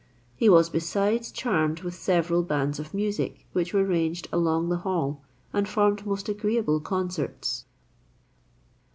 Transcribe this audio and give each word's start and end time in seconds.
He 0.35 0.49
was 0.49 0.67
besides 0.67 1.31
charmed 1.31 1.81
with 1.81 1.93
several 1.93 2.41
bands 2.41 2.79
of 2.79 2.91
music, 2.91 3.45
which 3.53 3.71
were 3.71 3.83
ranged 3.85 4.27
along 4.33 4.69
the 4.69 4.77
hall, 4.77 5.21
and 5.53 5.69
formed 5.69 6.07
most 6.07 6.27
agreeable 6.27 6.79
concerts. 6.79 7.65